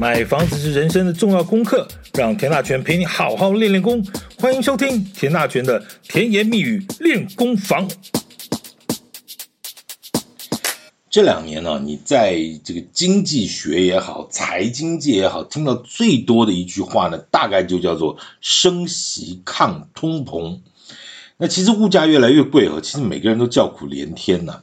[0.00, 4.00] 买房子是人生的重要功课，让田大权陪你好好练练功。
[4.38, 7.88] 欢迎收听田大权的甜言蜜语练功房。
[11.10, 20.60] 这两年呢、你在这个经济学也好，财经界也好，听到最多的一句话呢，大概就叫做“升息抗通膨”。
[21.38, 24.62] 那其实物价越来越贵哦，其实每个人都叫苦连天呐、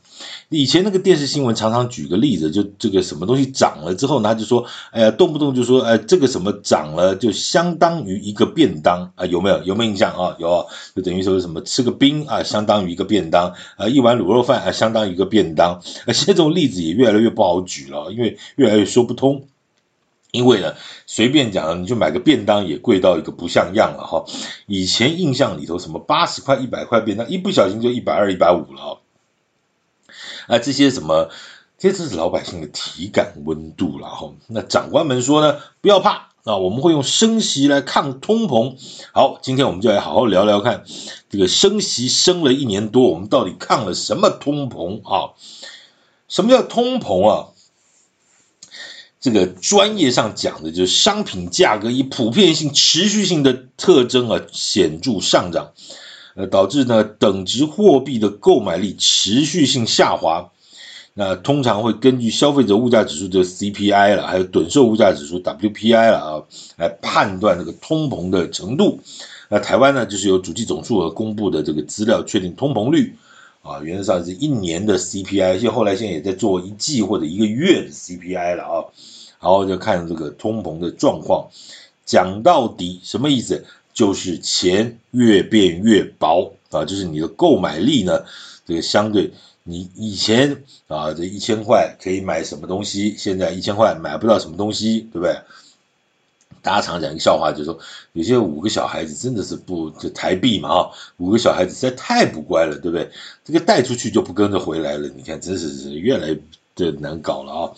[0.50, 9.64] 以前那个电视新闻常常举个例子，就这个什么东西涨了之后呢，他就说，哎呀，动不动就说，哎，这个什么涨了，就相当于一个便当啊，有没有？
[9.64, 10.36] 有没有印象啊？
[10.40, 15.82] 有，就等于说什么吃个冰啊，相当于一个便当啊，一碗卤肉饭啊，相当于一个便当。
[15.84, 19.48] 现在这种例子也越来越不好举了，因为越来越说不通。
[20.32, 20.74] 因为呢，
[21.08, 24.26] 随便讲，你就买个便当也贵到一个不像样了哈。
[24.68, 29.00] 以前印象里头，什么八十块、一百块便当，一不小心就一百二、一百五了。
[30.48, 31.30] 啊，这些什么，
[31.78, 34.32] 这是老百姓的体感温度了哈。
[34.48, 38.76] 那长官们说呢，不要怕啊，我们会用升息来抗通膨。
[39.12, 40.84] 好，今天我们就来好好聊聊看，
[41.30, 45.34] 这个升息升了一年多，我们到底抗了什么通膨啊？
[46.28, 47.48] 什么叫通膨啊？
[49.20, 55.72] 这个专业上讲的就是商品价格以普遍性、持续性的特征啊，显著上涨，
[56.36, 60.52] 呃，导致呢等值货币的购买力持续性下滑。
[61.14, 66.44] 那通常会根据消费者物价指数的 CPI 了，还有趸售物价指数 WPI 了啊，
[66.76, 69.00] 来判断这个通膨的程度。
[69.48, 73.16] 那台湾呢，就是由主计总处和公布的这个资料确定通膨率
[73.62, 78.84] 啊，原则上是一年的 CPI，现后来现在也在做一季或者一个月的 CPI 了啊。
[79.40, 81.48] 然后就看这个通膨的状况，
[82.06, 83.64] 讲到底什么意思？
[83.96, 88.26] 就是钱越变越薄啊，就是你的购买力呢，
[88.66, 89.32] 这个相对
[89.64, 95.36] 你以前啊这一千块可以买什么东西，现在一千块买不到什么东西，对不对？
[96.62, 97.80] 大家常讲一个笑话，就是说
[98.14, 103.10] 有些五个小孩子真的是不就台币嘛啊，五个小孩子实在太不乖了，对不对？
[103.46, 106.42] 这个带出去就不跟着回来了，你看真是是越来越。
[106.76, 107.72] 这难搞了啊！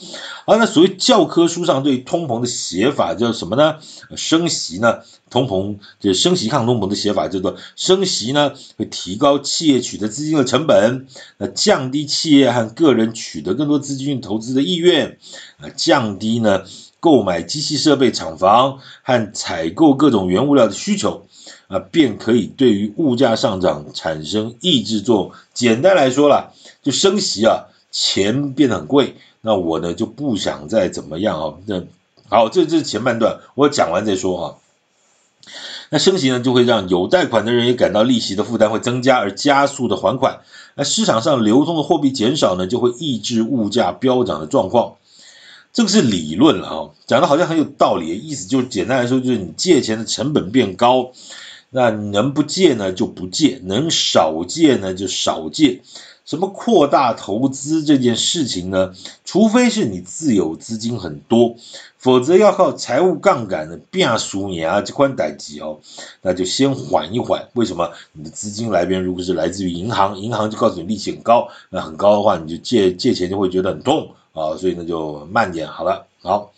[0.45, 3.75] 啊，那所谓教科书上对通膨的写法叫什么呢？
[4.15, 5.01] 升息呢？
[5.29, 11.05] 通膨就升息抗通膨的写法叫做升息呢，会提高企业取得资金的成本，
[11.37, 15.19] 那降低企业和个人取得更多资金投资的意愿，
[15.59, 16.63] 啊，降低呢
[16.99, 21.27] 购买机器设备厂房和采购各种原物料的需求，
[21.67, 25.31] 啊，便可以对于物价上涨产生抑制作用。
[25.53, 27.65] 简单来说啦，就升息啊。
[27.99, 31.55] 钱变得很贵，那我呢就不想再怎么样啊？
[31.65, 31.81] 那
[32.29, 34.57] 好，这这是前半段，我讲完再说哈。
[35.89, 40.41] 那升息呢，就会让有贷款的人也感到利息的负担会增加，而加速的还款。
[40.75, 44.97] 那市场上流通的货币减少呢，就会抑制物价飙涨的状况。
[45.73, 51.13] 这个是理论了啊，讲的好像很有道理，意思就是简单来说，就是你借钱的成本变高，
[51.71, 55.81] 那能不借呢就不借，能少借呢就少借。
[56.27, 58.93] 什么扩大投资这件事情呢？
[59.23, 61.55] 除非是你自有资金很多，
[61.97, 65.79] 否则要靠财务杠杆的变数你啊，这宽带急哦，
[66.21, 67.47] 那就先缓一缓。
[67.53, 67.93] 为什么？
[68.11, 76.07] 你的资金来源如果是来自于银行，银行就告诉你利息很高，那很高的话，你就借借钱就会觉得很痛啊，所以那就慢点好了。
[76.21, 76.51] 好，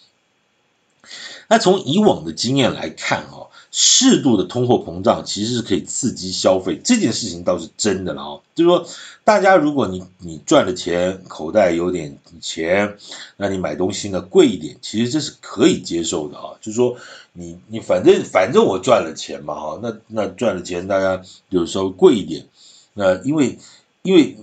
[1.48, 3.49] 那从以往的经验来看哦。
[3.72, 8.40] 适度的通货膨胀其实是可以刺激消费，这件事情倒是真的了啊。
[8.56, 8.86] 就是说，
[9.24, 12.98] 大家如果你你赚了钱，口袋有点钱，
[13.38, 16.58] 那你买东西呢贵一点，其实这是可以接受的啊。
[16.62, 16.98] 就是说，
[17.34, 22.48] 你你反正反正我赚了钱嘛哈，那那赚了钱，大家有时候贵一点，
[22.96, 23.60] 那因为
[24.02, 24.36] 因为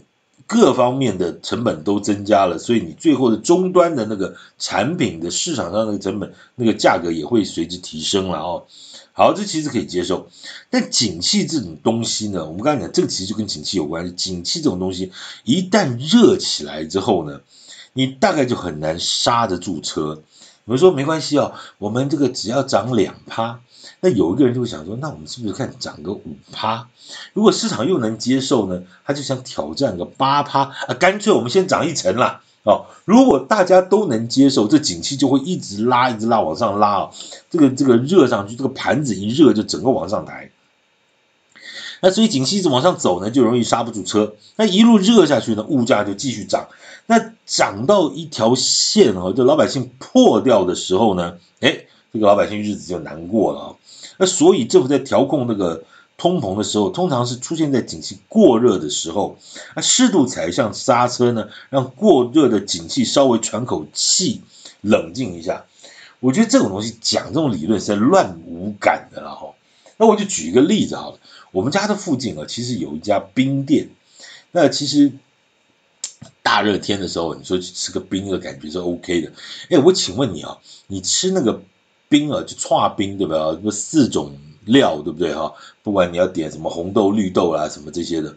[0.46, 8.62] 各方面的成本都增加了，所以你最后的终端的那个产品的市场上那个成本那个价格也会随之提升了啊。
[9.18, 10.28] 好，这其实可以接受，
[10.68, 14.12] 但景气这种东西呢，我们刚才讲，这个其实就跟景气有关系。
[14.12, 15.10] 景气这种东西
[15.42, 17.40] 一旦热起来之后呢，
[17.94, 20.22] 你大概就很难刹得住车。
[20.66, 23.60] 我们说没关系哦，我们这个只要涨两趴，
[24.00, 26.86] 那有一个人就会想说，那我们是不是看涨个五趴？
[27.32, 32.42] 如果市场又能接受呢，他就想挑战个八趴啊，干脆我们先涨一层啦。
[32.66, 37.10] 哦，如果大家都能接受，这景气就会一直拉，一直拉往上拉啊。
[37.48, 40.50] 这个这个热上去，这个盘子一热就整个往上抬。
[42.00, 44.34] 那所以景气一直往上走呢，就容易刹不住车。
[44.56, 46.66] 那一路热下去呢，物价就继续涨。
[47.06, 53.74] 那涨到一条线哦，就老百姓破掉的时候呢，哎，这个老百姓日子就难过了啊。
[54.18, 55.84] 那所以政府在调控那个。
[56.18, 59.36] 通膨的时候，通常是出现在景气过热的时候，
[59.74, 64.40] 那适度踩一下刹车呢，让过热的景气稍微喘口气，
[64.80, 65.66] 冷静一下。
[66.20, 69.54] 我觉得这种东西讲这种理论是在乱无感的了哈。
[69.98, 71.18] 那我就举一个例子好了，
[71.52, 73.90] 我们家的附近啊，其实有一家冰店。
[74.52, 75.12] 那其实
[76.42, 79.32] 大热天的时候，你说去吃个冰的感觉是 OK 的。
[79.68, 81.62] 哎，我请问你啊，你吃那个
[82.08, 83.58] 冰啊，就剉冰对吧？
[83.62, 84.34] 那四种
[84.66, 85.52] 料对不对哈？
[85.82, 88.34] 不管你要点什么红豆、绿豆啦，什么这些的。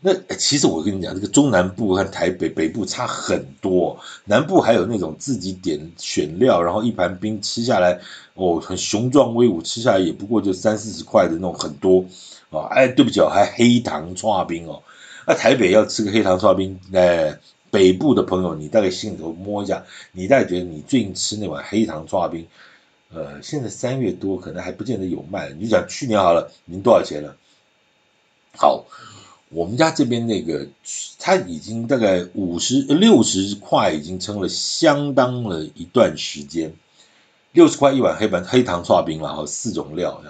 [0.00, 3.98] 那其实我跟你讲，这个中南部和台北北部差很多。
[4.26, 7.98] 南部还有那种自己点选料，然后一盘冰吃下来，
[8.34, 12.04] 哦，很雄壮威武，吃下来也不过就三四十块的那种很多
[12.50, 12.68] 啊。
[12.70, 14.82] 哎，对不起哦，还黑糖剉冰哦。
[15.26, 17.36] 那台北要吃个黑糖剉冰，哎，
[17.70, 19.82] 北部的朋友，你大概心里头摸一下，
[20.12, 22.46] 你大概觉得你最近吃那碗黑糖剉冰，
[23.12, 25.50] 呃，现在三月多，可能还不见得有卖。
[25.50, 27.36] 你讲去年好了，您多少钱了？
[28.56, 28.84] 好。
[29.48, 30.66] 我们家这边那个，
[31.20, 36.74] 它已经大概五十六十块，已经撑了相当了一段时间。
[37.52, 40.20] 六十块一碗黑板黑糖剉冰了哈，四种料。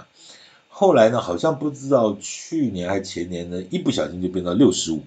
[0.69, 5.02] 后来呢，好像不知道去年还前年呢，一不小心就变到六十五。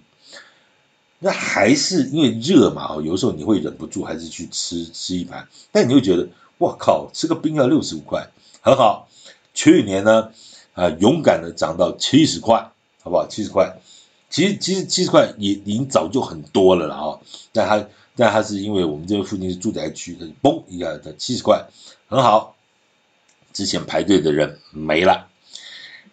[1.20, 6.28] 那还是因为热嘛，有时候你会忍不住还是去吃吃一盘，但你会觉得，
[6.60, 8.30] 我靠，吃个冰要六十五块，
[8.60, 9.08] 很好。
[9.54, 10.32] 去年呢，
[10.74, 12.70] 啊，勇敢的涨到七十块，
[13.02, 13.26] 好不好？
[13.28, 13.78] 七十块。
[14.30, 17.20] 其实其实七十块也已经早就很多了了啊，
[17.54, 21.66] 但它但它是因为我们这边附近是住宅区，它嘣一下它七十块
[22.10, 22.58] 很好，
[23.54, 25.28] 之前排队的人没了，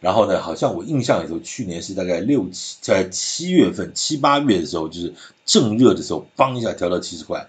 [0.00, 5.12] 然后呢，好像我印象里头去年是大概六七在七月份七八月的时候，就是
[5.44, 7.48] 正热的时候，嘣一下调到七十块。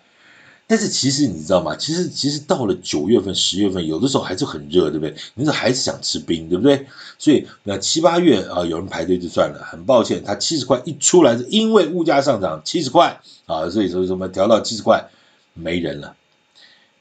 [0.69, 1.77] 但是其实你知道吗？
[1.77, 5.15] 其实其实到了九月份、十月份，有的时候还是很热，对不对？
[5.33, 6.85] 你说还是想吃冰，对不对？
[7.17, 9.65] 所以那七八月啊，有人排队就算了。
[9.65, 15.09] 很抱歉，它七十块一出来，是因为物价上涨七十块啊，所以说什么调到七十块，
[15.53, 16.17] 没人了，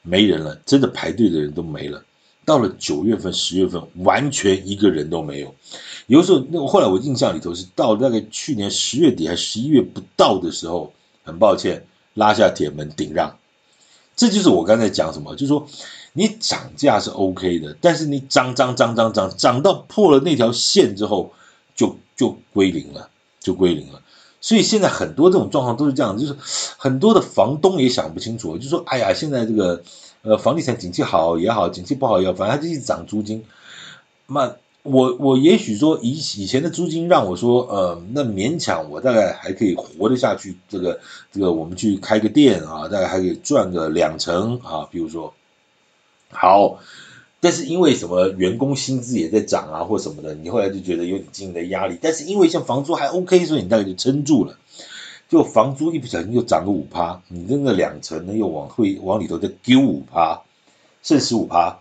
[0.01, 2.01] 没人了，真的排队的人都没了。
[2.45, 5.53] 到了九月份、十月份，完全一个人都没有。
[6.05, 10.93] 有时候那后来我印象里头是到大概去年十月底还十一月不到的时候，
[11.25, 13.37] 很抱歉，拉下铁门顶让。
[14.17, 15.65] 这就是我刚才讲什么，就是说
[16.11, 21.31] 你涨价是 OK 的，但是你涨涨涨涨涨涨到破了那条线之后，
[21.75, 23.09] 就就归零了，
[23.39, 24.01] 就归零了。
[24.41, 26.35] 所以现在很多这种状况都是这样，就是
[26.77, 29.83] 很多的房东也想不清楚，就说哎呀，现在这个
[30.23, 33.45] 呃房地产景气好也好，景气不好也好，反正它就一直涨租金，
[34.25, 34.55] 那。
[34.83, 45.33] 我我也许说以以前的租金让我说呃那勉强我大概还可以活得下去，这个这个我们去开个店啊，大概还可以赚个两成啊，比如说
[46.29, 46.79] 好，
[47.41, 54.57] 但是因为什么员工薪资也在涨啊或什么的，你后来就觉得有点经营的压力，但是因为像房租还 OK，所以你大概就撑住了，
[55.27, 60.43] 就房租一不小心又涨个五趴，你那个两成呢又往会往里头再丢五趴，
[61.03, 61.79] 剩十五趴。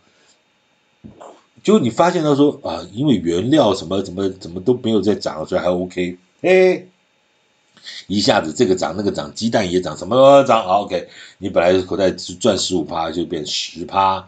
[1.67, 6.17] 就你发现他说啊，因为原料什么怎么怎么都没有在涨，所以还 OK。
[6.43, 6.81] 哎，
[8.07, 10.65] 一下子这个涨那个涨，鸡蛋也涨，什么都涨。
[10.65, 11.09] OK，
[11.39, 14.25] 你本来口袋赚十五趴，就变十趴。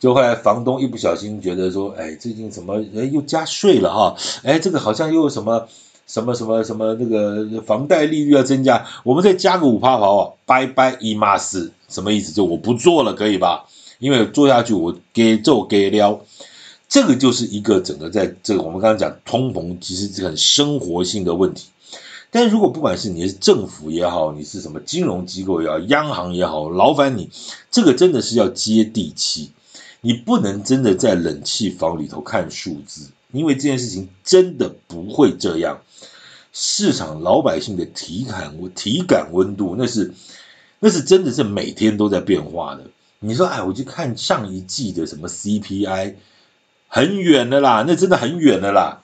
[0.00, 4.16] 就后来房东一不小心觉得说，哎，最近怎么哎又加税了哈？
[4.42, 5.68] 哎，这个好像又什么
[6.08, 10.36] 什么什么什么那个房贷利率要增加，我们再加个五趴好不好？
[10.44, 12.32] 拜拜，姨妈死，什么意思？
[12.32, 13.64] 就我不做了，可以吧？
[14.00, 16.20] 因为做下去我给做给了。
[16.94, 21.66] 这个就是一个整个在这个我们刚刚讲通膨，其实是很生活性的问题。
[22.30, 27.30] 但如果不管是你是政府也好，你是什么金融机构也好，央行也好，劳烦你，
[27.68, 29.50] 这个真的是要接地气。
[30.02, 35.80] 你不能真的在冷气房里头看数字，因为这件事情真的不会这样。
[36.52, 40.14] 市场老百姓的体感体感温度，那是
[40.78, 42.84] 那是真的是每天都在变化的。
[43.18, 46.14] 你说，哎，我去看上一季的什么 CPI。
[46.88, 49.00] 很远的啦，那真的很远的啦。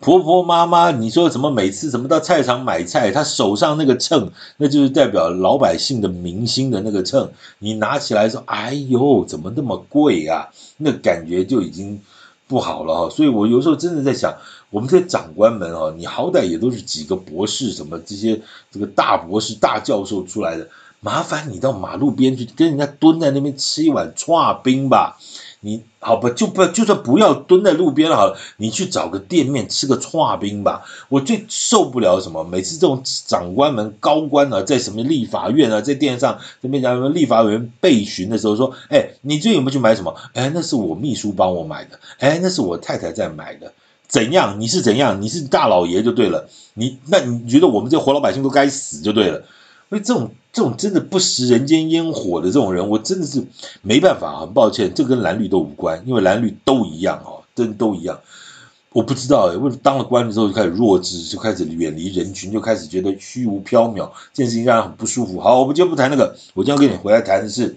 [0.00, 1.52] 婆婆妈妈，你说什么？
[1.52, 7.30] 每次怎么到菜场买菜，他手上那个秤，那就是代表老百姓的民心的那个秤。
[7.60, 12.00] 你拿起来说：“哎呦，怎么那么贵啊？”那感觉就已经
[12.48, 13.10] 不好了哈。
[13.10, 14.34] 所以我有时候真的在想，
[14.70, 20.66] 我们这些长官们啊，你好歹也都是几个博士，什么这些这个大博士、大教授出来的，
[20.98, 25.16] 麻烦你到马路边去跟人家蹲在那边吃一碗剉冰吧。
[25.64, 30.82] 你好不，就不就算不要蹲在路边了好了，你去找个店面吃个剉冰吧。
[31.08, 40.12] 我最受不了什么，每次这种长官们、高官啊，在什么立法院啊，在电视上这边讲什么立法委员备询的时候说，哎，你最近有没有去买什么？
[40.34, 43.72] 哎，那是我秘书帮我买的，哎，那是我太太在买的。
[44.08, 44.60] 怎样？
[44.60, 45.22] 你是怎样？
[45.22, 46.48] 你是大老爷就对了。
[46.74, 49.44] 你那你觉得我们这活老百姓都该死就对了。
[49.92, 53.44] 所以这种这种真的不食人间烟火的这种人，我真的是
[53.82, 58.18] 没办法，很抱歉，这跟蓝绿都无关，因为蓝绿都一样哦，真都一样。
[58.92, 65.38] 我不知道哎，为什么当了官之后就开始弱智，就开始远离人群，就开始觉得虚无缥缈，这件事情让人很不舒服。
[65.38, 67.76] 好，我们今天不谈那个，我今天跟你回来谈的是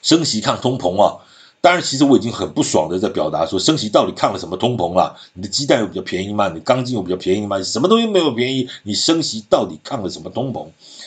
[0.00, 1.20] 升息抗通膨啊。
[1.64, 5.16] 当然，其实我已经很不爽的在表达说，升息到底抗了什么通膨了？
[5.32, 6.50] 你的鸡蛋又比较便宜吗？
[6.50, 7.62] 你钢筋又比较便宜吗？
[7.62, 8.68] 什么东西没有便宜？
[8.82, 10.66] 你升息到底抗了什么通膨？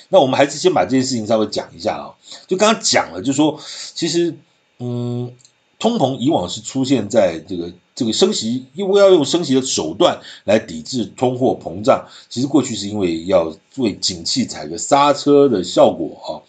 [0.10, 2.10] 那我们还是先把这件事情稍微讲一下啊。
[2.48, 3.60] 就刚刚讲了，就说
[3.94, 4.36] 其实，
[4.80, 5.32] 嗯，
[5.78, 12.08] 通膨以往是出现在这个这个升息，因为要用升息的手段来抵制通货膨胀。
[12.30, 16.42] 其实过去是因为要为景气踩个刹车的效果啊。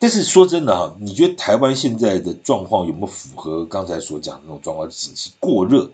[0.00, 4.88] 但是说真的哈，你觉得台湾现在的状况有没有符合刚才所讲的那种状况？
[4.88, 5.90] 景气过热，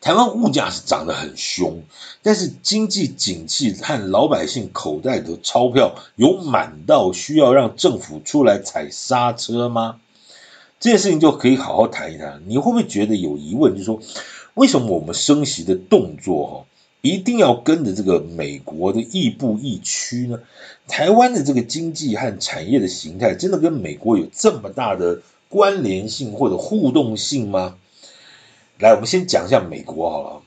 [0.00, 1.82] 台湾物价是涨得很凶，
[2.22, 10.00] 但是经济景气和老百姓口袋的钞票有满到需要让政府出来踩刹车吗？
[10.78, 12.42] 这件事情就可以好好谈一谈。
[12.46, 13.72] 你会不会觉得有疑问？
[13.72, 13.98] 就是说，
[14.54, 16.64] 为什么我们升息的动作哈？
[17.04, 20.40] 一定要跟着这个美国的亦步亦趋呢？
[20.88, 25.20] 台湾的这个经济和产业的形态，真的跟美国有这么大的
[25.50, 27.76] 关联性或者互动性吗？
[28.78, 30.40] 来，我们先讲一下美国好了。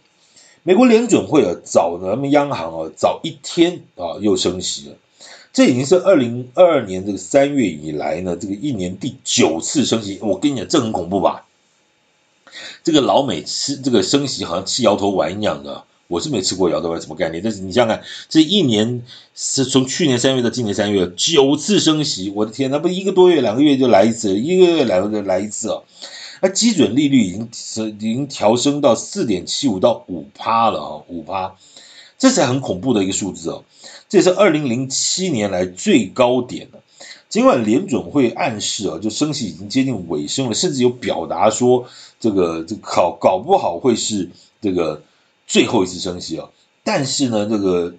[0.63, 4.95] 美国联准会啊，早咱们央行啊，早一天啊又升息了。
[5.53, 10.17] 这已经是二零二二年这个三月以来呢，这个一年第九次升息。
[10.23, 11.45] 我跟你讲，这很恐怖吧？
[12.83, 15.83] 这个老美吃这个升息，好像吃摇头丸一样的。
[16.07, 19.03] 我是没吃过摇头丸什么概念，但是你想想看，这一年
[19.35, 25.83] 是从去年三月到今年三月九次升息，我的天，那不一个多月两个月就来一次，一个月两个月来一次啊！
[26.41, 31.55] 那基准利率已经是已经调升到四点七五到五趴了啊，五趴，
[32.17, 33.65] 这才很恐怖的一个数字哦，
[34.07, 36.79] 这也是二零零七年来最高点了。
[37.27, 41.85] 尽管联准会暗示啊，就升息已经接近尾声了，甚至有表达说
[42.17, 44.29] 这个这搞搞不好会是
[44.61, 45.01] 这个。
[45.47, 46.49] 最后一次升息啊，
[46.83, 47.95] 但是呢，这个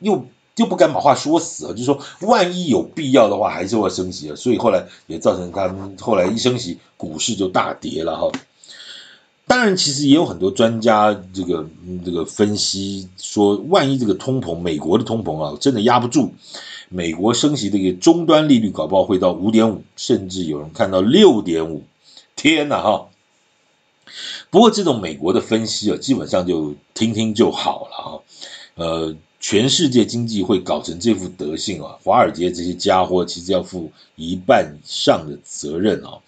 [0.00, 0.26] 又
[0.56, 8.30] 又不敢把话说死啊，就是说万一有必要的话，还是会升息啊，所以后来也造成他们后来一升息，股市就大跌了哈。
[9.46, 11.66] 当然，其实也有很多专家这个
[12.04, 16.32] 这个分析说，万一这个通膨，美国的通膨啊，真的压不住，
[16.90, 21.84] 美国升息这个终端利率搞不好会到五点五，甚至有人看到六点五，
[22.36, 23.07] 天哪哈！
[24.50, 28.08] 不过这种美国的分析啊，基本上就听听就好了啊。
[28.76, 36.18] 呃，全世界经济会搞成这副德性啊，华尔街这些家伙其实要负一半以上的责任啊。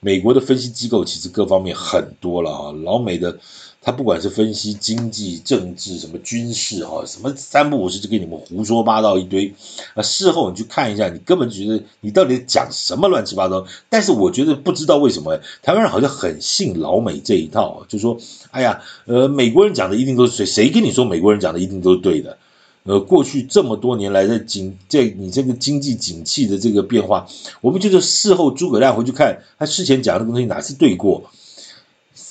[0.00, 3.38] 美国的分析机构其实各方面很多了啊，老美的。
[3.84, 9.54] 他不管是分析经济、政治、什么军事哈，什么三不五时就给你们胡说八道一堆，
[9.92, 13.66] 啊，事后你去看一下，你根本觉得你到底讲什么乱七八糟。
[13.90, 18.16] 但是我觉得不知道为什么，台湾人好像很信老美这一套，就说，
[18.50, 20.46] 哎呀，呃，美国人讲的一定都是谁？
[20.46, 22.38] 谁跟你说美国人讲的一定都是对的？
[22.84, 27.26] 呃，过去这么多年来的经在你这个经济景气的这个变化，
[27.60, 31.30] 我们就是事后诸葛亮回去看他事前讲的东西哪次对过？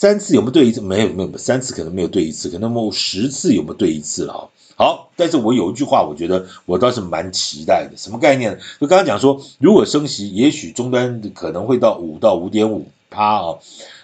[0.03, 0.81] 三次有没有对一次？
[0.81, 4.49] 没有，没有，三次可能没有对一次，可能有十次有没有对一次了？
[4.75, 8.57] 好，但是我有一句话，我觉得我倒是蛮期待的，什么概念呢？
[8.81, 13.55] 就刚刚讲说，如果升息，也许终端可能会到五到五点五趴啊，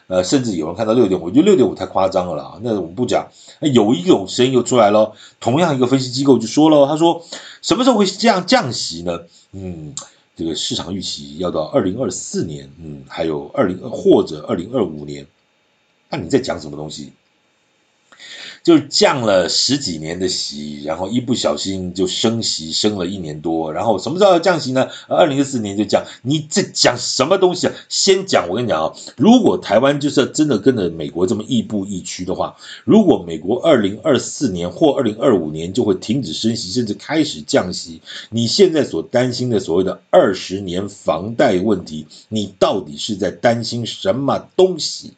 [0.07, 2.57] 呃，甚至有人看到六点五，我觉得六点五太夸张了啦。
[2.61, 3.27] 那我们不讲，
[3.59, 7.25] 那有一种声音又出来了，同样一个分析机构就说了，他说
[7.61, 9.19] 什么时候会这样降息呢？
[9.51, 9.93] 嗯，
[10.37, 15.27] 这个市场预期要到二零二四年，嗯，还有二零或者二零二五年。
[16.09, 17.13] 那你在讲什么东西？
[18.61, 24.89] 就是降了十几年的息，然后一不小心就升息，升了一年多，然后什么时候要降息呢？
[25.07, 26.03] 二零二四年就降。
[26.23, 27.73] 你这讲什么东西啊？
[27.87, 45.13] 先讲，我跟你讲啊，如果台湾就是真的跟着美国这么亦步亦趋的话，如果美国二零二四年或二零二五年就会停止升息，甚至开始降息，你现在所担心的所谓的二十年房贷问题，你到底是在担心什么东西？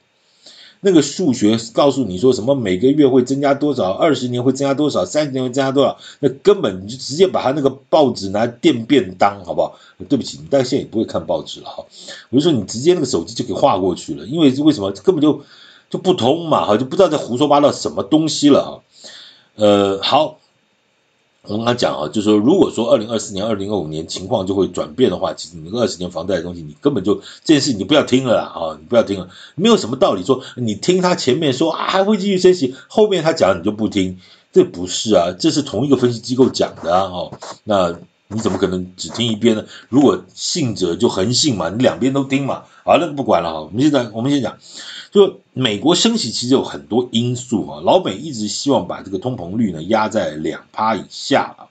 [0.83, 5.97] 那个数学告诉你说什么每个月会增加多少，二十年会增加多少，三十年会增加多少？
[6.19, 9.77] 那根本你就直接把他那个报纸拿来垫便当，好不好？
[10.09, 11.85] 对不起，你但现在也不会看报纸了哈。
[12.29, 15.41] 我就说你直接那个手机就给划过去了，因为为什么根本就
[15.89, 18.81] 就不通嘛，哈，就不知道在胡说八道什么东西了哈。
[19.55, 20.40] 呃，好。
[21.47, 34.19] 我跟他讲啊，就是说，如果说二零二四年、二零二五年情况就会转变的话，其实你二十年房贷的东西，你根本就这件事你不要听了啦啊，你不要听了，没有什么道理说你听他前面说啊还会继续升息，后面他讲你就不听，
[34.53, 37.31] 这不是啊，这是同一个分析机构讲的啊，哦，
[37.63, 37.95] 那
[38.27, 39.65] 你怎么可能只听一边呢？
[39.89, 42.63] 如果信者就横信嘛，你两边都听嘛。
[42.85, 44.57] 好，那不管了哈，我们现在我们先讲，
[45.11, 51.67] 就美国升息其实有很多因素啊，老美一直希望把这个通膨率呢压在两趴以下啊。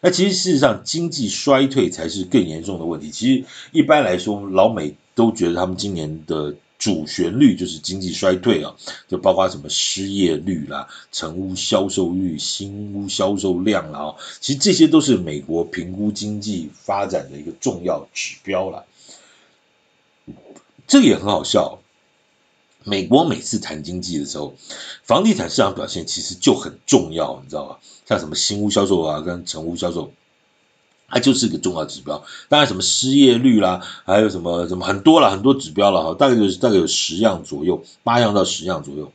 [0.00, 3.10] 那其实事实上经济衰退才是更严重的问题。
[3.10, 6.54] 其实一般来说，老美都觉得他们今年的。
[6.78, 8.76] 主旋律就是经济衰退啊，
[9.08, 18.84] 就包括什么失业率啦、成屋销售率、新屋销售量啦，其实这些都是美国评估经济发展的一个重要指标了。
[20.86, 21.78] 这也很好笑，
[22.88, 24.54] 美国每次谈经济的时候，
[25.02, 27.80] 房地产市场表现其实就很重要，你知道吧？
[28.06, 30.12] 像什么新屋销售啊，跟成屋销售。
[31.08, 39.12] 它就是一个重要指标，当然什么失业率啦，还有什么什么很多了很多指标了哈，大概就是大概有十样左右，八样到十样左右。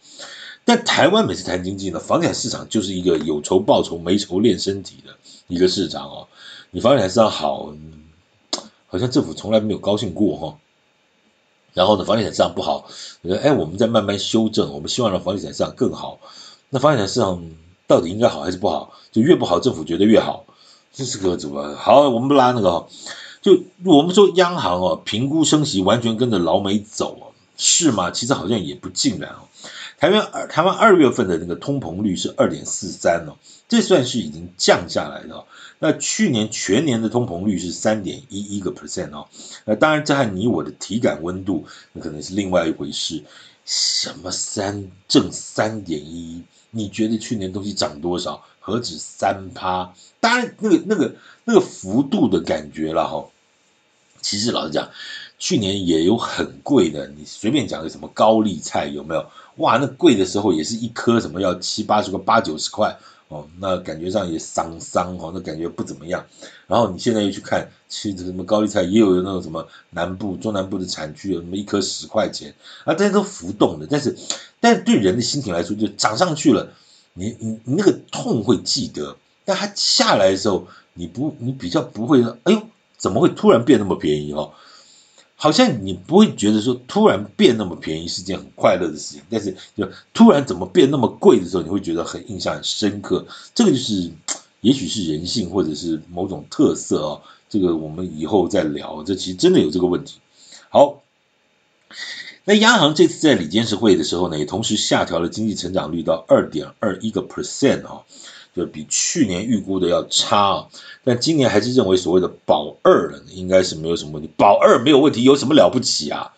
[0.66, 5.16] 但台湾每次谈经济呢，房地产市场就是一个有仇报仇，没仇练身体的
[5.48, 6.28] 一个市场哦。
[6.72, 7.74] 你房地产市场好，
[8.88, 10.58] 好像政府从来没有高兴过哈。
[11.74, 12.86] 然后呢，房地产市场不好，
[13.42, 16.20] 哎，我们在慢慢修正，我们希望让房地产市场更好。
[16.70, 17.50] 那房地产市场
[17.88, 18.94] 到底应该好还是不好？
[19.12, 20.46] 就越不好，政府觉得越好。
[20.94, 22.10] 这是个怎么好？
[22.10, 22.88] 我们不拉那个哈，
[23.42, 27.26] 就我们说央行哦，评估升息完全跟着老美走啊，
[27.58, 28.12] 是吗？
[28.12, 29.48] 其实好像也不尽然哦。
[30.02, 33.38] 台湾二台湾二月份的那个通膨率是二点四三哦，
[33.70, 35.46] 这算是已经降下来的。
[35.78, 39.28] 那去年全年的通膨率是三点一一个 percent 哦。
[39.64, 43.24] 那当然这和你我的体感温度那可能是另外一回事。
[43.64, 46.44] 什么三正三点一一？
[46.72, 48.44] 你觉得去年东西涨多少？
[48.60, 49.94] 何止三趴？
[50.20, 51.16] 当然，那个、那个、
[51.46, 53.28] 那个幅度的感觉了哈。
[54.20, 54.90] 其实老实讲，
[55.38, 59.30] 去年也有很贵的，你随便讲个什么高丽菜有没有？
[59.58, 66.26] 哇，那贵的时候也是一颗什么要七八十块、八九十块哦，那感觉上也伤伤哦，那感觉不怎么样。
[66.68, 72.54] 然后你现在又去看，其实什么高丽菜也有那种什么南部、中南部的产区有什么一颗十块钱
[72.86, 73.88] 啊，这些都浮动的。
[73.90, 74.18] 但是，
[74.60, 76.72] 但是对人的心情来说，就涨上去了。
[77.14, 82.62] 你你你那个痛会记得，但它下来的时候，你不你比较不会说，哎呦，
[82.98, 84.54] 怎么会突然变那么便宜哦？
[85.44, 93.26] 好像你不会觉得说突然变那么便宜是件很快乐的事情，但是就突然怎么变那么贵的时候，你会觉得很印象很深刻。
[93.56, 94.12] 这个就是
[94.60, 97.22] 也许是人性或者是某种特色哦。
[97.50, 100.20] 这个我们以后再聊，这其实真的有这个问题。
[100.70, 101.02] 好。
[102.44, 108.02] 那央行这次在理监事会的时候呢，也同时下调了经济成长率到二点二一个 percent 啊，
[108.56, 110.68] 就比去年预估的要差啊。
[111.04, 114.30] 但今年还是认为所谓的保二了，应该是没有什么问题。
[114.38, 116.32] 保二没有问题，有什么了不起啊？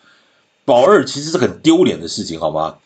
[0.64, 2.76] 保二其实是很丢脸的事情，好吗？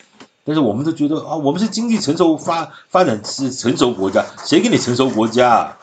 [0.44, 5.76] 但是我们都觉得啊，我们是经济成熟发发展是成熟国家，谁给你成熟国家？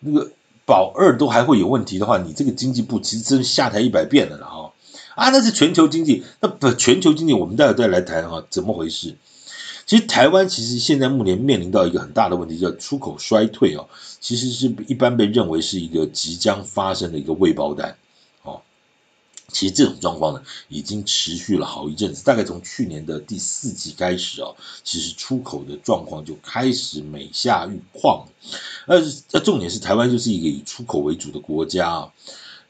[0.00, 0.30] 那个
[0.64, 4.72] 保二都还会有问题的话，你这个经济部其实真下台一百遍了了哈。
[5.14, 9.16] 啊，那是全球经济，那不全球经济，我们待会再来谈哈，怎么回事？
[9.90, 13.88] 其实台湾其实现在目前面临到一个很大的问题，叫出口衰退哦，
[14.20, 17.96] 其实是一般被认为是一个即将发生的一个未爆弹
[18.44, 18.62] 哦。
[19.48, 28.28] 其实这种状况呢，已经持续了好一阵子，大概从去年的第四季开始哦，其实出口的状况就开始每下愈况。
[28.86, 29.02] 呃，
[29.40, 32.12] 重点是台湾就是一个以出口为主的国家啊。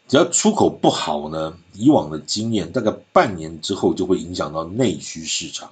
[0.08, 5.70] 只要出口不好呢，以往的经验大概半年之后就会影响到内需市场。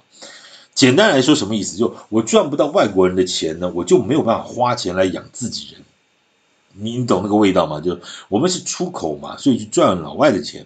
[0.79, 1.75] 简单来说，什么意思？
[1.75, 5.81] 就我赚不到外国人的钱呢，我就没有办法花钱来养自己人。
[6.71, 7.81] 你你懂那个味道吗？
[7.81, 10.65] 就我们是出口嘛，所以去赚老外的钱。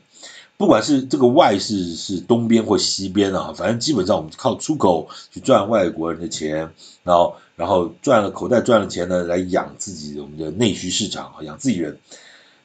[0.56, 6.71] 不管是这个外是是东边或西边啊，反正基本上我们靠出口去赚外国人的钱，
[7.02, 11.97] 然后然后赚了口袋赚了钱呢，来养自己我们的内需市场啊，养自己人。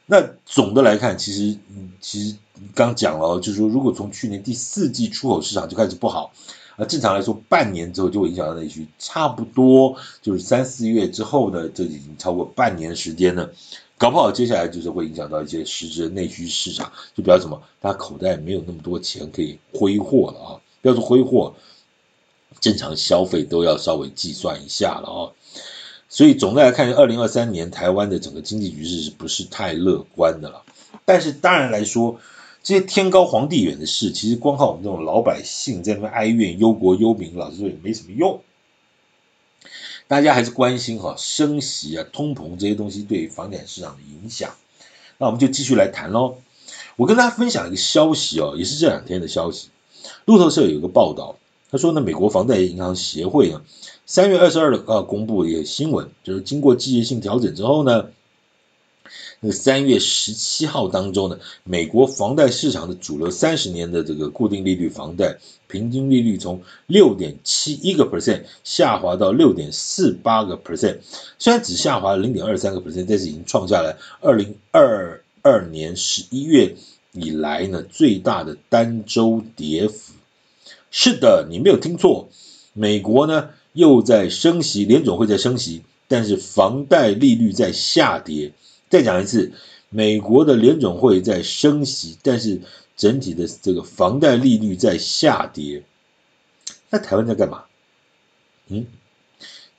[0.05, 1.57] 那总的来看，其实，
[1.99, 2.35] 其实
[2.75, 6.31] 刚讲了，就是说，如果从去年第四季出口市场就开始不好，
[6.79, 13.51] 那，正常来说，半年之后就会影响到内需，差不多就是三四月之后呢，这已经超过半年时间了，
[13.97, 17.61] 搞不好接下来就是会影响到一些实质的内需市场，就表示什么？
[17.81, 20.49] 他口袋没有那么多钱可以挥霍了啊，
[20.81, 21.53] 不要说挥霍，
[22.61, 25.19] 正常消费都要稍微计算一下了啊。
[26.07, 30.63] 所以总的来看，二零二三年台湾的整个经济局势是不是太乐观的了？
[31.05, 32.19] 但是当然来说，
[32.69, 38.41] 这些天高皇帝远的事，其实光靠我们这种老百姓在那边哀怨忧国忧民，老实说也没什么用。
[40.07, 44.51] 大家还是关心哈升息啊、通膨这些东西对房地产市场的影响。
[45.17, 46.35] 那我们就继续来谈喽。
[46.95, 49.69] 我跟大家分享一个消息哦，也是这两天的消息。
[50.25, 51.37] 路透社有一个报道，
[51.71, 53.63] 他说呢，美国房贷银行协会呢，
[54.05, 58.11] 三月二十二号公布一个新闻，就是经过季节性调整之后呢，
[59.41, 70.97] 那三月十七号当中呢，美国房贷市场的主流三十年的这个固定利率房贷平均利率从六点七一个 percent 下滑到六点四八个 percent，
[71.37, 76.75] 虽然只下滑零点二三个 percent，但是已经创下了二零二二年十一月
[77.13, 80.13] 以来呢最大的单周跌幅。
[80.91, 82.27] 是的，你没有听错，
[82.73, 88.51] 美国呢又在升息，联总会在升息，但是房贷利率在下跌。
[88.89, 89.53] 再讲一次，
[89.89, 92.59] 美国的联总会在升息，但是
[92.97, 95.83] 整体的这个房贷利率在下跌。
[96.89, 97.63] 那台湾在干嘛？
[98.67, 98.85] 嗯？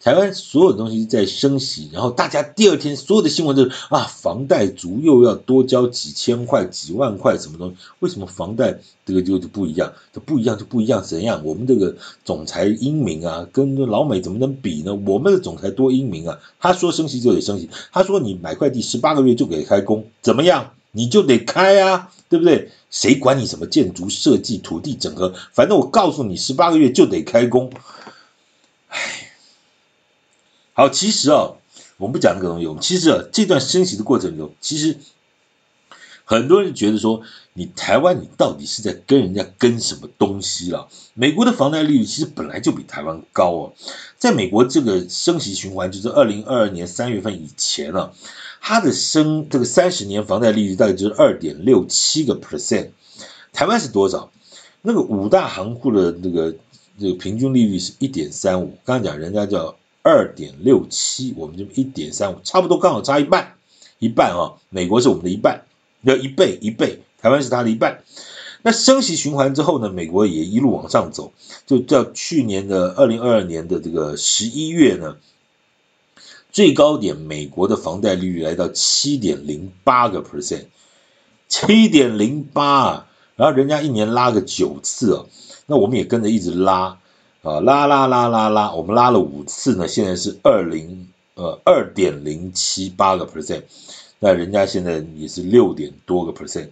[0.02, 7.76] 台湾所有东西在升息，然后大家第二天所有的新闻都是啊，房贷族又要多交几千块、几万块什么东西？
[7.98, 9.92] 为什么房贷这个就就不一样？
[10.10, 11.42] 这不一样就不一样，怎样？
[11.44, 14.94] 我们这个总裁英明啊，跟老美怎么能比呢？
[15.06, 16.38] 我们的总裁多英明啊！
[16.58, 20.70] 他说升息就得升息，他说你买块地十八个月就给开工，怎么样？
[20.92, 22.70] 你就得开啊，对不对？
[22.90, 25.34] 谁管你什么建筑设计、土地整合？
[25.52, 27.70] 反正我告诉你，十八个月就得开工。
[30.72, 31.52] 好，其实啊，
[31.98, 32.66] 我们不讲这个东西。
[32.66, 34.96] 我们其实啊，这段升息的过程中，其实
[36.24, 37.22] 很多人觉得说，
[37.54, 40.88] 你台湾你到底是在跟人家跟什么东西了？
[41.12, 43.72] 美国的房贷利率其实本来就比台湾高哦，
[44.16, 48.12] 在美国这个升息循环，就是二零二二年三月份以前啊，
[48.60, 52.90] 它的升这个三十年房贷利率大概就是二点六七个 percent，
[53.52, 54.30] 台湾是多少？
[54.82, 56.54] 那个五大行库的那个
[56.98, 59.76] 这个平均利率是一点三五，刚刚讲人家叫。
[60.02, 63.54] 二点六七，我们就一点三五，差不多刚好差一半，
[63.98, 64.54] 一半啊。
[64.70, 65.66] 美国是我们的一半，
[66.02, 68.02] 要一倍一倍，台湾是它的一半。
[68.62, 71.32] 那升息循环之后呢，美国也一路往上走，
[71.66, 75.16] 就到去年的二零二二年的这个十一月呢，
[76.50, 80.64] 最高点美国的房贷利率来到七点零八个 percent，
[81.48, 85.26] 七点零八，然后人家一年拉个九次哦，
[85.66, 86.98] 那我们也跟着一直拉。
[87.42, 93.62] 啊，拉拉拉拉拉，我们拉了五次呢，现在是二零呃二点零七八个 percent，
[94.18, 96.68] 那人家现在也是六点多个 percent，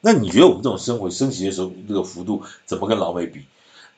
[0.00, 3.46] 那你觉得我们这种生活升息的时候，这个幅度怎么跟老美比？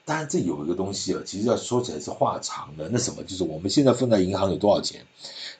[0.07, 5.05] 当然这有一个东西啊，其实要说起来是话长的，那什么就是我们现在放在银行有多少钱？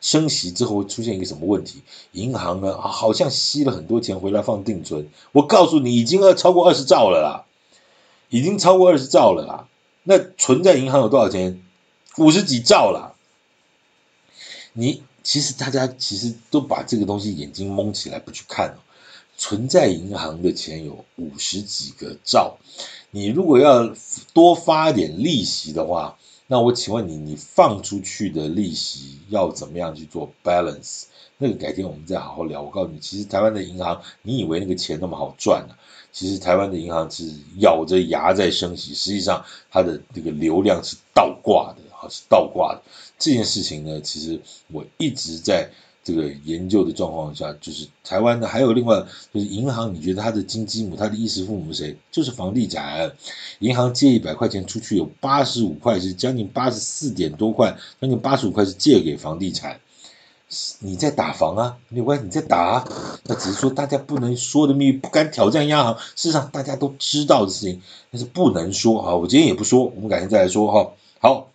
[0.01, 1.83] 升息之后会出现一个什么问题？
[2.13, 7.45] 银行呢，好像吸了很多钱回来放定存，我告诉你，已经要超过二十兆了啦，
[8.31, 9.69] 已经超过二十兆了啦。
[10.11, 11.63] 那存在银行有多少钱？
[12.17, 13.15] 五十几兆了。
[14.73, 18.81] 你其实大家其实都把这个东西眼睛蒙起来不去看哦。
[19.37, 22.57] 存在银行的钱有五十几个兆，
[23.11, 23.95] 你如果要
[24.33, 26.17] 多发点利息的话，
[26.47, 31.03] 那我请问你，你放出去的利息要怎么样去做 balance？
[31.37, 32.63] 那个改天我们再好好聊。
[32.63, 35.75] 我告诉你，其实台湾的银行，你以为那个钱那么好赚呢？
[36.13, 42.83] 其实台湾的银行是咬着牙在升息，实际上它的这个流量是倒挂的啊，是倒挂的。
[43.19, 44.41] 这件事情呢，其实
[44.73, 45.69] 我一直在
[46.03, 51.97] 这个研究的状况下，就是台湾的还有另外就是银行，你觉得它的金鸡母、它的衣食父母是谁？
[52.11, 53.13] 就是房地产。
[53.59, 59.79] 银行借一百块钱出去，有八十五块是将近八十四点多块，将近八十五块是借给房地产。
[60.79, 62.89] 你在打房啊，没有关系，你在打啊，
[63.25, 65.99] 那只是说大家不能说的秘密，不敢挑战央行。
[65.99, 69.15] 事实上大家都知道的事情，但是不能说啊。
[69.15, 70.93] 我今天也不说，我们改天再来说哈。
[71.21, 71.49] 好，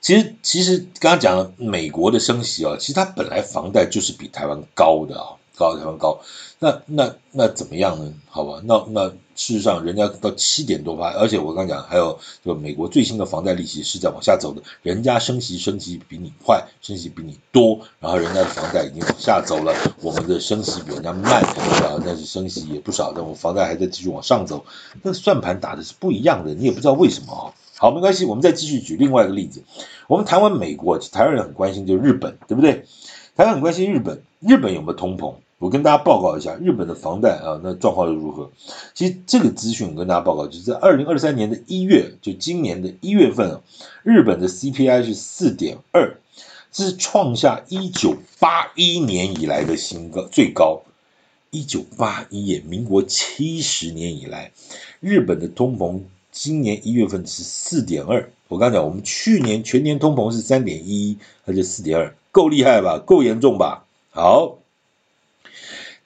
[0.00, 5.39] 其实其实刚刚讲了美国的升息啊，其实它本来房贷就是比台湾高的啊。
[5.60, 6.18] 高台湾高，
[6.58, 8.14] 那那那怎么样呢？
[8.30, 24.64] 好吧，那那事实上人家到七点多趴，而且我刚讲还有就美国最新的房贷利息是在往下走的，人家升息升息比你快，升息比你多，然后人家的房贷已经往下走了，我们的升息比人家慢，啊，但是升息也不少，但我房贷还在继续往上走，
[25.02, 27.52] 那算盘打的是不一样的，你也不知道为什么啊。
[27.76, 29.62] 好，没关系，我们再继续举另外一个例子，
[30.06, 32.84] 我们谈完美国，台湾人很关心就是日本，对不对？
[33.36, 35.36] 台湾很关心日本，日本有没有通膨？
[35.60, 38.50] 我跟大家报告一下日本的房贷啊，那状况又如何？
[38.94, 43.60] 其实这个资讯我跟大家报告，就是在二零二三年的一月，就今年的一月份，
[44.02, 46.16] 日本的 CPI 是四点二，
[46.72, 50.80] 这是创下一九八一年以来的新高最高。
[51.50, 54.52] 一九八一年，民国七十年以来，
[55.00, 56.00] 日本的通膨
[56.32, 58.30] 今年一月份是四点二。
[58.48, 62.98] 我刚讲，我们去年全年通膨是三点一，它就四点二，够厉害吧？
[62.98, 63.84] 够严重吧？
[64.08, 64.59] 好。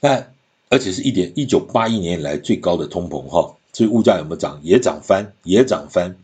[0.04, 0.34] 但
[0.68, 4.60] 而且是一点一九八一年以来最高的通膨哈，所以物价有没有涨？
[4.62, 6.16] 也涨翻，也涨翻。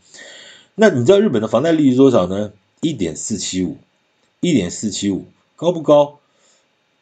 [0.75, 2.53] 那你知道日本的房贷利率多少呢？
[2.83, 3.79] 一点四七五，
[4.41, 5.25] 一点四七五，
[5.57, 6.19] 高不高？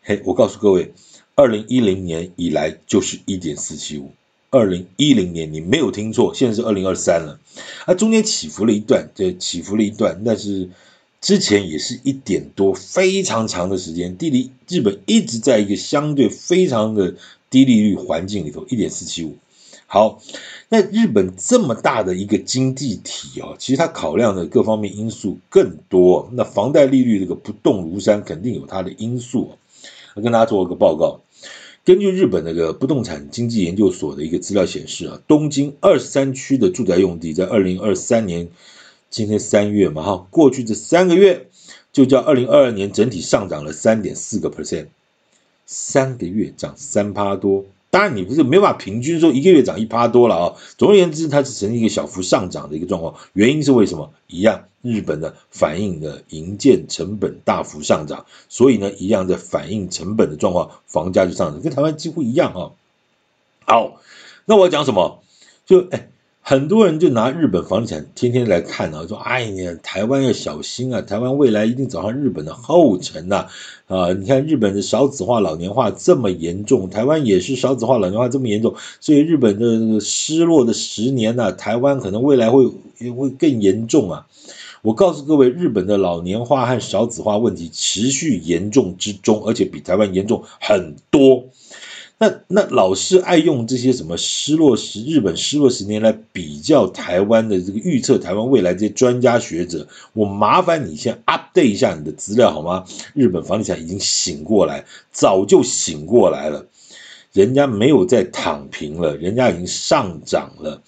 [0.03, 0.95] 嘿，我告诉各位，
[1.35, 4.13] 二零一零年以来就是一点四七五。
[4.51, 7.41] 二零一零年你没有听错，现在是二零二三了。
[7.87, 10.71] 啊，中间起伏了一段，对，起伏了一段，但是
[11.21, 14.17] 之前也是一点多，非常长的时间。
[14.17, 17.15] 地理日本一直在一个相对非常的
[17.51, 19.37] 低利率环境里头，一点四七五。
[19.87, 20.21] 好，
[20.69, 26.29] 那日本这么大的一个经济体哦，其实它考量的各方面因素更多。
[26.35, 29.53] 那房贷利率这个不动如山，肯定有它的因素。
[30.15, 31.21] 我跟大家做一个报告。
[31.85, 38.49] 根据日本那个不动产经济研究所的一个资料显示啊，东京二十三区的住宅用地在二零二三年，
[39.11, 41.49] 今天三月嘛哈，过去这三个月
[41.93, 44.89] 就叫二零二二年整体上涨了三点四个 percent，
[45.65, 47.65] 三个月涨三趴多。
[47.91, 50.57] 当然，你不是没法平均说一个月涨一趴多了啊。
[50.77, 53.15] 总而言之，它是呈一个小幅上涨的一个状况。
[53.33, 54.13] 原因是为什么？
[54.27, 62.73] 一样，日本的反映的营建成本大幅上涨，所以呢，一样在反映成本的状况，房价就上涨，跟台湾几乎一样啊。
[63.65, 64.03] 好，
[64.45, 65.23] 那我要讲什么？
[65.65, 66.11] 就哎。
[66.49, 73.49] 很多人就拿日本房地产天天来看啊，说哎呀，台湾要小心啊，台湾未来一定走上日本的后尘呐
[73.87, 84.27] 啊，你看日本的少子化、老年化这么严重，台湾也是少子化、老年化这么严重，所以日本的失落的十年呐，台湾可能未来会会更严重啊！
[84.81, 91.45] 我告诉各位，日本的老年化和少子化问题持续严重之中，而且比台湾严重很多。
[92.21, 102.85] 那那老是爱用这些什么失落时日本失落十年来比较台湾的这个预测台湾未来这些专家学者，我麻烦你先 update 一下你的资料好吗？
[103.15, 106.67] 日本房地产已经醒过来，早就醒过来了，
[107.33, 110.83] 人家没有再躺平了，人家已经上涨了。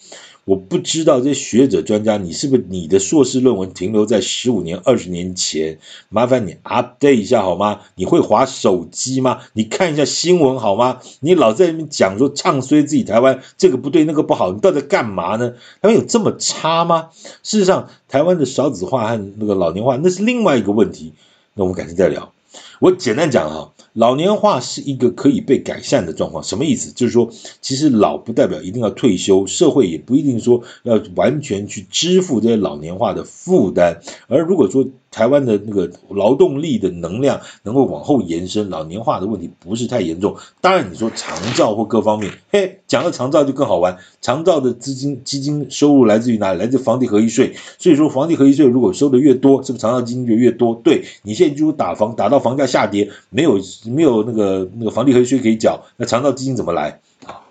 [0.51, 5.79] 我不知道这些学者专家，你是不是你的硕士论文停留在十五年、二十年前？
[6.09, 7.83] 麻烦你 update 一下好吗？
[7.95, 9.43] 你会划手机吗？
[9.53, 10.99] 你看一下新闻好吗？
[11.21, 15.51] 你老在那边讲说唱衰自己台湾这个不对那个不好，你到底干嘛呢？
[15.81, 17.11] 台湾有这么差吗？
[17.45, 21.13] 事实上，台湾的少子化和那个老年化那是另外一个问题，
[21.55, 22.33] 那我们改天再聊。
[22.81, 26.93] 我简单讲哈，老年化是一个可以被改善的状况，什么意思？
[26.93, 27.29] 就是说，
[27.61, 40.37] 其实老不代表一定要退休，社会也不一定说要完全去支付这些老年化的负担，而如果说，台湾的那个劳动力的能量能够往后延伸，老年化的问题不是太严重。
[40.61, 43.99] 当然，你说长照或各方面，嘿，讲到长照就更好玩。
[44.21, 46.61] 长照的资金基金收入来自于哪里？
[46.61, 47.55] 来自房地合一税。
[47.79, 50.75] 所以说，房地合一税如果收的越多，是不是长照基金就越多？
[50.85, 57.01] 对，你现在就打房打到房价下跌，没有没有那个那个房地合一税可以缴，那长照基金怎么来？
[57.25, 57.45] 好，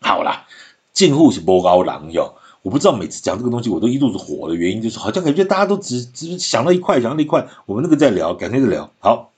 [0.00, 0.44] 好啦，
[0.92, 2.34] 进户是波高狼哟。
[2.62, 7.48] 我不知道每次讲这个东西我都一肚子火的原因，就是好像感觉大家都只只想到一块，想到一块。
[7.66, 8.92] 我们那个再聊，改天再聊。
[9.00, 9.32] 好，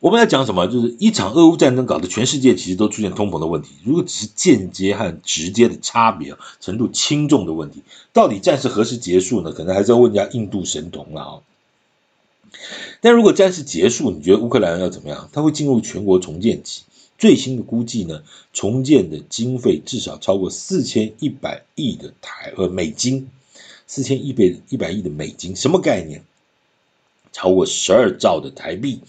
[0.00, 0.66] 我们要讲什么？
[0.66, 3.70] 就是一场俄乌战争搞得全世界其实都出现通膨的问题。
[3.84, 9.52] 如果只是间接和直接的差别程度轻重的问题，到底战事何时结束呢？
[9.52, 11.32] 可能还是要问一下印度神童了啊。
[13.00, 15.28] 但如果战事结束，你觉得乌克兰要怎么样？
[15.32, 16.82] 他会进入全国重建期。
[17.20, 18.22] 最新的估计呢，
[18.54, 23.28] 重建的经费至少超过四千一百亿的台呃美金，
[23.86, 26.22] 四千一百一百亿的美金，什么概念？
[27.30, 29.00] 超过十二兆的台币。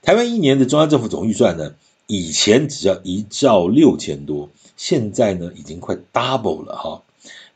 [0.00, 1.74] 台湾一年的中央政府总预算呢，
[2.06, 7.02] 以前只要一兆六千多，现在呢已经快 double 了哈。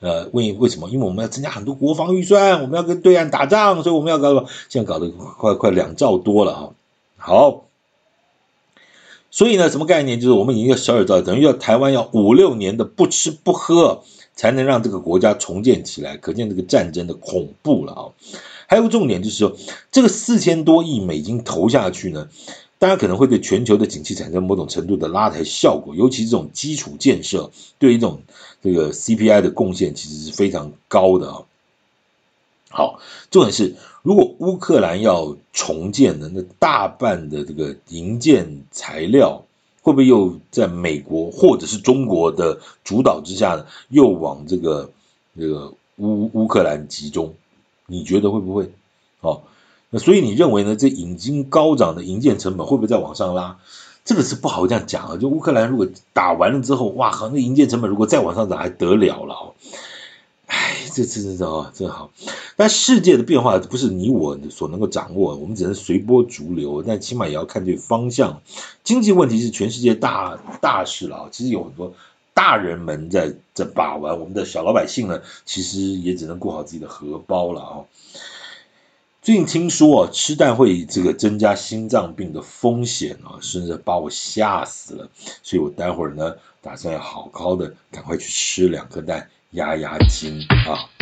[0.00, 0.90] 呃，为为什么？
[0.90, 6.74] 因为我们要增加很多国防预算，我们要跟对岸打仗，所以我们要搞，现在搞得快快两兆多了哈。
[7.16, 7.65] 好。
[9.36, 10.18] 所以呢，什么概念？
[10.18, 14.02] 就是我们已经要十二兆，等于要台湾要五六年的不吃不喝，
[14.34, 16.16] 才能让这个国家重建起来。
[16.16, 18.08] 可见这个战争的恐怖了啊！
[18.66, 19.54] 还有个重点就是说，
[19.92, 22.30] 这个四千多亿美金投下去呢，
[22.78, 28.22] 大家可能会对全球的景气产生某种程度的拉抬效果，尤其这种基础建设对一种
[28.62, 31.42] 这个 CPI 的贡献其实是非常高的啊。
[32.68, 33.00] 好，
[33.30, 39.44] 重点是，如果乌克兰要重建的，那大半的这个营建材料
[39.82, 43.66] 会不会又在美国或者是中国的主导之下呢？
[43.88, 44.90] 又往这个
[45.38, 47.34] 这个乌乌克兰集中？
[47.86, 48.72] 你觉得会不会？
[49.20, 49.42] 哦，
[49.90, 50.74] 那所以你认为呢？
[50.74, 53.58] 这引经高涨的营建成本会不会再往上拉？
[54.04, 55.16] 这个是不好这样讲啊。
[55.16, 59.54] 就乌克兰如果打完了之后，哇，好，那营建成本如果再往上涨，还得了了哦。
[60.92, 62.10] 这这这哦，真好。
[62.58, 66.82] 但世界的变化不是你我所能够掌握，我们只能随波逐流。
[66.82, 68.40] 但起码也要看对方向。
[68.82, 71.92] 经济问题是全世界大大事了啊，其实有很多
[72.32, 77.84] 大人们在这把玩，我们的小老百姓呢，其实也只能顾好自己的荷包了啊。
[79.20, 85.10] 最近听说啊，吃蛋会这个增加心脏病的风险啊，甚至把我吓死了。
[85.42, 90.95] 所以我待会儿呢，打算要好好的赶快去吃两颗蛋压压惊啊。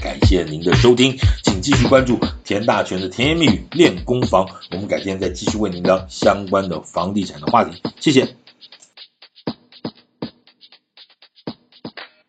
[0.00, 7.82] 感谢您的收听，请继续关注田大全的甜言蜜语练功房，我们改天再继续为您聊相关的房地产的话题。
[8.00, 8.47] 谢谢。